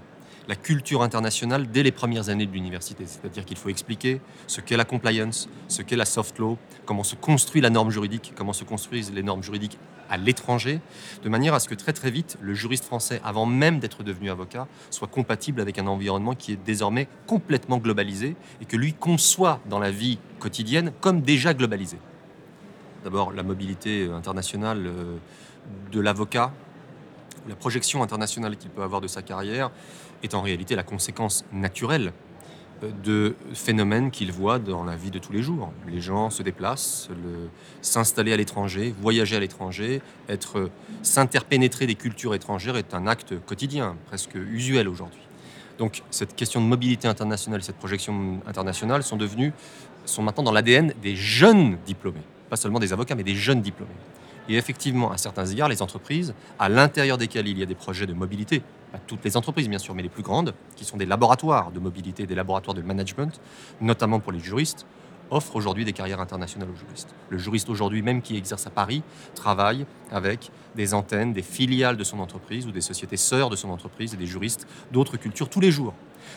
la 0.49 0.57
culture 0.57 1.03
internationale 1.03 1.71
dès 1.71 1.83
les 1.83 1.93
premières 1.93 2.29
années 2.29 2.47
de 2.47 2.53
l'université. 2.53 3.05
C'est-à-dire 3.07 3.45
qu'il 3.45 3.57
faut 3.57 3.69
expliquer 3.69 4.21
ce 4.47 4.61
qu'est 4.61 4.77
la 4.77 4.85
compliance, 4.85 5.49
ce 5.69 5.83
qu'est 5.83 5.97
la 5.97 6.05
soft 6.05 6.39
law, 6.39 6.57
comment 6.85 7.03
se 7.03 7.17
construit 7.17 7.61
la 7.61 7.71
norme 7.71 7.91
juridique, 7.91 8.33
comment 8.37 8.53
se 8.53 8.65
construisent 8.65 9.13
les 9.13 9.23
normes 9.23 9.43
juridiques 9.43 9.79
à 10.09 10.17
l'étranger, 10.17 10.81
de 11.25 11.29
manière 11.29 11.55
à 11.55 11.61
ce 11.61 11.69
que 11.69 11.75
très 11.75 11.93
très 11.93 12.11
vite, 12.11 12.39
le 12.41 12.55
juriste 12.55 12.85
français, 12.85 13.21
avant 13.25 13.45
même 13.45 13.81
d'être 13.81 14.05
devenu 14.05 14.31
avocat, 14.31 14.69
soit 14.91 15.09
compatible 15.09 15.61
avec 15.61 15.79
un 15.79 15.87
environnement 15.89 16.35
qui 16.35 16.53
est 16.53 16.65
désormais 16.65 17.09
complètement 17.27 17.79
globalisé 17.79 18.37
et 18.61 18.65
que 18.67 18.77
lui 18.77 18.93
conçoit 18.93 19.61
dans 19.69 19.81
la 19.81 19.91
vie 19.91 20.19
quotidienne 20.39 20.93
comme 21.01 21.23
déjà 21.23 21.55
globalisé. 21.55 21.99
D'abord, 23.03 23.33
la 23.33 23.43
mobilité 23.43 24.09
internationale 24.13 24.87
euh, 24.87 25.17
de 25.93 26.01
l'avocat, 26.01 26.53
la 27.49 27.55
projection 27.55 28.03
internationale 28.03 28.57
qu'il 28.57 28.71
peut 28.71 28.83
avoir 28.83 29.01
de 29.01 29.07
sa 29.07 29.23
carrière, 29.23 29.71
est 30.23 30.35
en 30.35 30.43
réalité 30.43 30.75
la 30.75 30.83
conséquence 30.83 31.45
naturelle 31.53 32.13
euh, 32.83 32.91
de 33.05 33.35
phénomènes 33.55 34.11
qu'il 34.11 34.33
voit 34.33 34.59
dans 34.59 34.85
la 34.85 34.97
vie 34.97 35.11
de 35.11 35.19
tous 35.19 35.33
les 35.33 35.43
jours. 35.43 35.73
Les 35.89 36.01
gens 36.01 36.31
se 36.31 36.43
déplacent, 36.43 37.09
s'installer 37.81 38.33
à 38.33 38.37
l'étranger, 38.37 38.95
voyager 39.01 39.37
à 39.37 39.41
l'étranger, 39.41 40.03
être 40.29 40.71
s'interpénétrer 41.03 41.87
des 41.87 41.95
cultures 41.95 42.35
étrangères 42.35 42.77
est 42.77 42.95
un 42.95 43.07
acte 43.07 43.35
quotidien, 43.45 43.97
presque 44.07 44.35
usuel 44.35 44.89
aujourd'hui. 44.89 45.21
Donc 45.79 46.03
cette 46.11 46.35
question 46.35 46.61
de 46.61 46.67
mobilité 46.67 47.07
internationale, 47.09 47.63
cette 47.63 47.77
projection 47.77 48.41
internationale 48.47 49.03
sont 49.03 49.17
devenues, 49.17 49.53
sont 50.05 50.23
maintenant 50.23 50.45
dans 50.45 50.53
l'ADN 50.53 50.95
des 51.03 51.17
jeunes 51.17 51.79
diplômés, 51.87 52.23
pas 52.49 52.57
seulement 52.57 52.79
des 52.79 52.93
avocats, 52.93 53.15
mais 53.15 53.25
des 53.25 53.35
jeunes 53.35 53.61
diplômés. 53.61 53.93
Et 54.49 54.57
effectivement, 54.57 55.11
à 55.11 55.19
certains 55.19 55.47
égards, 55.47 55.69
les 55.69 55.83
entreprises, 55.83 56.35
à 56.59 56.69
l'intérieur 56.69 57.19
desquelles 57.19 57.49
il 57.49 57.59
y 57.59 57.63
a 57.63 57.67
des 57.67 57.75
projets 57.75 58.07
de 58.07 58.13
mobilité, 58.13 58.63
pas 58.93 58.99
toutes 59.07 59.25
les 59.25 59.37
entreprises 59.37 59.69
bien 59.69 59.79
sûr, 59.79 59.95
mais 59.95 60.03
les 60.03 60.09
plus 60.09 60.23
grandes, 60.23 60.55
qui 60.77 60.85
sont 60.85 60.97
des 60.97 61.07
laboratoires 61.07 61.71
de 61.73 61.81
mobilité, 61.81 62.27
des 62.27 62.35
laboratoires 62.35 62.75
de 62.75 62.83
management, 62.83 63.41
notamment 63.81 64.21
pour 64.21 64.33
les 64.33 64.41
juristes, 64.41 64.87
offrent 65.31 65.57
aujourd'hui 65.57 65.85
des 65.85 65.93
carrières 65.93 66.21
internationales 66.21 66.69
aux 66.71 66.77
juristes. 66.77 67.15
Le 67.31 67.39
juriste 67.39 67.69
aujourd'hui 67.69 68.03
même 68.03 68.23
qui 68.23 68.37
exerce 68.37 68.67
à 68.67 68.71
Paris 68.71 69.03
travaille 69.35 69.87
avec 70.11 70.51
des 70.77 70.95
antennes, 70.95 71.33
des 71.33 71.43
filiales 71.43 71.97
de 71.97 72.05
son 72.05 72.21
entreprise 72.21 72.67
ou 72.67 72.71
des 72.71 72.81
sociétés 72.81 73.17
sœurs 73.17 73.51
de 73.51 73.57
son 73.57 73.71
entreprise 73.71 74.15
et 74.15 74.17
des 74.17 74.27
juristes 74.27 74.69
d'autres 74.93 75.17
cultures 75.17 75.49
tous 75.49 75.61
les 75.61 75.73
jours. 75.73 75.95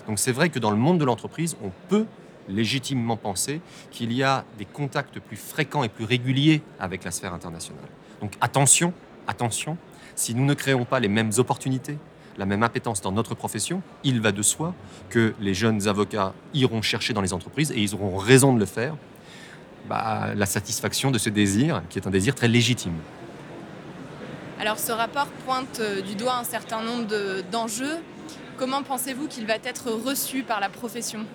Donc 0.07 0.17
c'est 0.17 0.31
vrai 0.31 0.49
que 0.49 0.59
dans 0.59 0.71
le 0.71 0.77
monde 0.77 0.97
de 0.97 1.05
l'entreprise, 1.05 1.55
on 1.63 1.71
peut 1.87 2.05
légitimement 2.49 3.17
penser 3.17 3.61
qu'il 3.91 4.11
y 4.11 4.23
a 4.23 4.43
des 4.57 4.65
contacts 4.65 5.19
plus 5.19 5.37
fréquents 5.37 5.83
et 5.83 5.89
plus 5.89 6.05
réguliers 6.05 6.61
avec 6.79 7.03
la 7.03 7.11
sphère 7.11 7.33
internationale. 7.33 7.85
Donc 8.21 8.33
attention, 8.41 8.93
attention, 9.27 9.77
si 10.15 10.35
nous 10.35 10.45
ne 10.45 10.53
créons 10.53 10.85
pas 10.85 10.99
les 10.99 11.07
mêmes 11.07 11.31
opportunités, 11.37 11.97
la 12.37 12.45
même 12.45 12.63
appétence 12.63 13.01
dans 13.01 13.11
notre 13.11 13.35
profession, 13.35 13.81
il 14.03 14.21
va 14.21 14.31
de 14.31 14.41
soi 14.41 14.73
que 15.09 15.33
les 15.39 15.53
jeunes 15.53 15.87
avocats 15.87 16.33
iront 16.53 16.81
chercher 16.81 17.13
dans 17.13 17.21
les 17.21 17.33
entreprises, 17.33 17.71
et 17.71 17.79
ils 17.79 17.93
auront 17.93 18.17
raison 18.17 18.53
de 18.53 18.59
le 18.59 18.65
faire, 18.65 18.95
bah, 19.87 20.33
la 20.35 20.45
satisfaction 20.45 21.11
de 21.11 21.17
ce 21.17 21.29
désir, 21.29 21.81
qui 21.89 21.99
est 21.99 22.07
un 22.07 22.11
désir 22.11 22.35
très 22.35 22.47
légitime. 22.47 22.95
Alors 24.59 24.77
ce 24.77 24.91
rapport 24.91 25.27
pointe 25.45 25.79
euh, 25.79 26.01
du 26.01 26.15
doigt 26.15 26.37
un 26.37 26.43
certain 26.43 26.81
nombre 26.81 27.07
d'enjeux. 27.49 27.97
Comment 28.57 28.83
pensez-vous 28.83 29.27
qu'il 29.27 29.45
va 29.45 29.55
être 29.55 29.89
reçu 29.89 30.43
par 30.43 30.59
la 30.59 30.67
profession? 30.67 31.25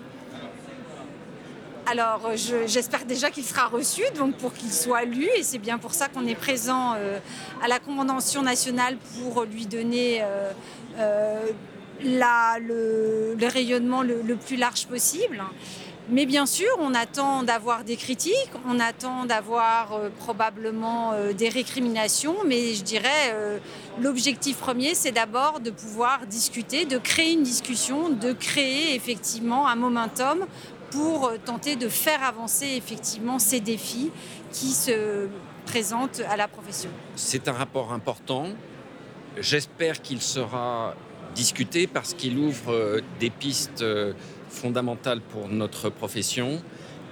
Alors, 1.87 2.21
euh, 2.25 2.35
j'espère 2.65 3.05
déjà 3.05 3.29
qu'il 3.29 3.43
sera 3.43 3.67
reçu, 3.67 4.01
donc 4.17 4.35
pour 4.37 4.53
qu'il 4.53 4.71
soit 4.71 5.05
lu, 5.05 5.27
et 5.37 5.43
c'est 5.43 5.59
bien 5.59 5.77
pour 5.77 5.93
ça 5.93 6.07
qu'on 6.07 6.25
est 6.25 6.35
présent 6.35 6.93
euh, 6.97 7.19
à 7.63 7.67
la 7.67 7.79
Convention 7.79 8.41
nationale 8.41 8.97
pour 9.19 9.43
lui 9.43 9.67
donner 9.67 10.23
euh, 10.97 11.39
le, 12.03 13.47
rayonnement 13.47 14.01
le, 14.01 14.35
plus 14.35 14.55
large 14.55 14.87
possible. 14.87 15.43
Mais 16.09 16.25
bien 16.25 16.45
sûr, 16.45 16.69
on 16.79 16.93
attend 16.93 17.43
d'avoir 17.43 17.83
des 17.83 17.95
critiques, 17.97 18.51
on 18.67 18.79
attend 18.79 19.25
d'avoir 19.25 19.99
probablement 20.19 21.13
des 21.35 21.49
récriminations, 21.49 22.35
mais 22.45 22.75
je 22.75 22.83
dirais 22.83 23.33
l'objectif 23.99 24.57
premier, 24.57 24.93
c'est 24.93 25.11
d'abord 25.11 25.61
de 25.61 25.71
pouvoir 25.71 26.27
discuter, 26.27 26.85
de 26.85 26.99
créer 26.99 27.31
une 27.33 27.41
discussion, 27.41 28.09
de 28.09 28.33
créer 28.33 28.93
effectivement 28.93 29.67
un 29.67 29.75
momentum 29.75 30.45
pour 30.91 31.31
tenter 31.43 31.75
de 31.75 31.89
faire 31.89 32.23
avancer 32.23 32.67
effectivement 32.77 33.39
ces 33.39 33.59
défis 33.59 34.11
qui 34.51 34.71
se 34.71 35.27
présentent 35.65 36.21
à 36.29 36.37
la 36.37 36.47
profession. 36.47 36.89
C'est 37.15 37.47
un 37.47 37.53
rapport 37.53 37.91
important. 37.91 38.47
J'espère 39.39 40.01
qu'il 40.01 40.21
sera 40.21 40.95
discuté 41.35 41.87
parce 41.87 42.13
qu'il 42.13 42.37
ouvre 42.37 42.71
euh, 42.71 43.01
des 43.19 43.29
pistes 43.29 43.81
euh, 43.81 44.13
fondamentales 44.47 45.19
pour 45.19 45.49
notre 45.49 45.89
profession, 45.89 46.61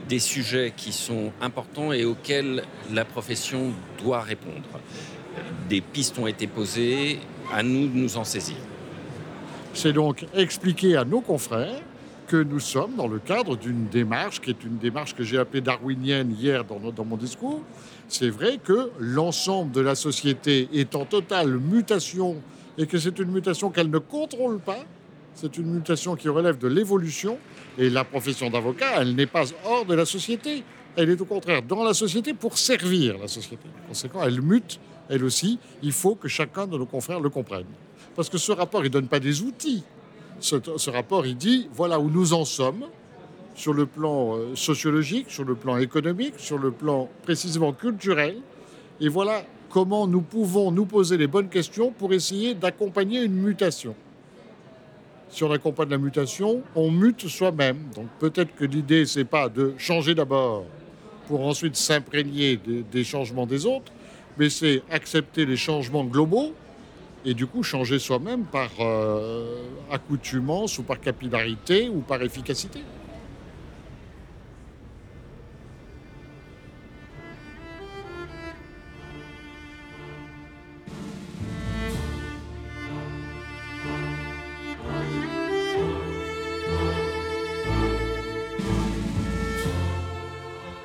des 0.07 0.19
sujets 0.19 0.73
qui 0.75 0.93
sont 0.93 1.31
importants 1.41 1.91
et 1.91 2.05
auxquels 2.05 2.63
la 2.91 3.03
profession 3.03 3.73
doit 4.01 4.21
répondre. 4.21 4.79
Des 5.67 5.81
pistes 5.81 6.17
ont 6.19 6.27
été 6.27 6.47
posées, 6.47 7.19
à 7.51 7.63
nous 7.63 7.88
de 7.88 7.97
nous 7.97 8.17
en 8.17 8.23
saisir. 8.23 8.57
C'est 9.73 9.93
donc 9.93 10.25
expliquer 10.33 10.95
à 10.95 11.03
nos 11.03 11.21
confrères 11.21 11.81
que 12.34 12.41
nous 12.41 12.60
sommes 12.60 12.96
dans 12.96 13.08
le 13.08 13.19
cadre 13.19 13.56
d'une 13.56 13.86
démarche 13.89 14.41
qui 14.41 14.50
est 14.50 14.63
une 14.63 14.80
démarche 14.80 15.13
que 15.13 15.24
j'ai 15.24 15.38
appelée 15.38 15.62
darwinienne 15.62 16.32
hier 16.32 16.65
dans, 16.65 17.06
mon 17.06 17.15
discours. 17.15 17.62
C'est 18.08 18.32
vrai 18.32 18.58
que 18.58 18.89
l'ensemble 18.98 19.72
de 19.72 19.82
la 19.82 19.93
société 19.93 20.67
est 20.74 20.96
en 20.96 21.06
totale 21.06 21.60
mutation 21.60 22.38
et 22.80 22.88
que 22.88 22.98
c'est 22.98 23.19
une 23.19 23.30
mutation 23.30 23.69
qu'elle 23.69 23.91
ne 23.91 24.00
contrôle 24.00 24.58
pas. 24.58 24.84
C'est 25.36 25.60
une 25.60 25.72
mutation 25.76 26.15
qui 26.15 26.28
relève 26.28 26.58
de 26.58 26.67
l'évolution. 26.67 27.38
Et 27.78 27.91
la 27.91 28.04
profession 28.04 28.50
d'avocat, 28.50 29.02
elle 29.02 29.13
n'est 29.13 29.28
pas 29.28 29.46
hors 29.63 29.86
de 29.86 29.93
la 29.93 30.06
société. 30.06 30.63
Elle 30.96 31.12
est 31.12 31.22
au 31.22 31.26
contraire 31.26 31.62
dans 31.62 31.84
la 31.84 31.93
société 31.93 32.34
pour 32.34 32.58
servir 32.58 33.19
la 33.19 33.28
société. 33.28 33.67
Par 33.72 33.89
conséquent, 33.89 34.24
elle 34.24 34.41
mute, 34.41 34.80
elle 35.08 35.24
aussi. 35.24 35.60
Il 35.84 35.91
faut 35.91 36.15
que 36.15 36.28
chacun 36.28 36.65
de 36.65 36.80
nos 36.80 36.88
confrères 36.88 37.19
le 37.19 37.30
comprenne. 37.30 37.67
Parce 38.15 38.28
que 38.28 38.39
ce 38.39 38.52
rapport, 38.52 38.82
il 38.82 38.88
ne 38.88 38.93
donne 38.93 39.08
pas 39.08 39.19
des 39.19 39.43
outils 39.43 39.84
ce, 40.43 40.89
rapport, 40.89 41.25
il 41.25 41.38
dit 41.38 41.69
voilà 41.71 41.99
où 41.99 42.10
nous 42.10 42.34
en 42.34 42.45
sommes 42.45 42.86
sur 43.56 43.73
le 43.73 43.86
plan 43.86 44.36
euh, 44.36 44.56
sociologique, 44.56 45.27
sur 45.29 45.45
le 45.45 45.56
plan 45.56 45.77
économique, 45.77 46.34
sur 46.38 46.58
le 46.58 46.71
plan 46.71 47.10
précisément 47.23 47.71
culturel. 47.71 48.38
Et 48.99 49.08
voilà 49.08 49.43
comment 49.69 50.06
nous 50.08 50.21
pouvons 50.21 50.71
nous 50.71 50.86
poser 50.86 51.17
les 51.17 51.27
bonnes 51.27 51.49
questions 51.49 51.91
pour 51.91 52.13
essayer 52.13 52.56
d'accompagner 52.56 53.23
une 53.23 53.34
mutation. 53.34 53.95
Si 55.29 55.43
on 55.43 55.51
accompagne 55.51 55.89
la 55.89 55.97
mutation, 55.97 56.62
on 56.75 56.91
mute 56.91 57.27
soi-même. 57.27 57.77
Donc 57.95 58.08
peut-être 58.19 58.53
que 58.56 58.65
l'idée, 58.65 59.06
c'est 59.06 59.25
pas 59.25 59.49
de 59.49 59.73
changer 59.77 60.13
d'abord 60.13 60.65
pour 61.27 61.47
ensuite 61.47 61.75
s'imprégner 61.75 62.60
des 62.91 63.03
changements 63.03 63.45
des 63.45 63.65
autres, 63.65 63.91
mais 64.38 64.49
c'est 64.49 64.84
accepter 64.91 65.45
les 65.45 65.58
changements 65.58 66.03
globaux 66.03 66.53
et 67.25 67.33
du 67.33 67.47
coup 67.47 67.63
changer 67.63 67.99
soi-même 67.99 68.43
par 68.45 68.69
euh, 68.79 69.65
accoutumance 69.91 70.77
ou 70.79 70.83
par 70.83 70.99
capillarité 70.99 71.89
ou 71.89 72.01
par 72.01 72.21
efficacité. 72.21 72.81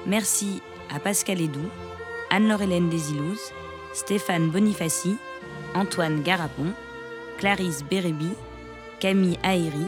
Merci 0.06 0.62
à 0.90 0.98
Pascal 0.98 1.40
Hédoux, 1.40 1.68
Anne-Laure-Hélène 2.30 2.88
Desilouz, 2.88 3.52
Stéphane 3.92 4.48
Bonifaci 4.48 5.18
Antoine 5.78 6.22
Garapon, 6.22 6.74
Clarisse 7.38 7.82
Bérébi, 7.88 8.30
Camille 8.98 9.38
Aéry 9.44 9.86